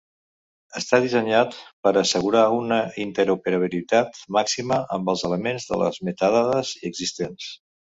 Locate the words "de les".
5.73-6.05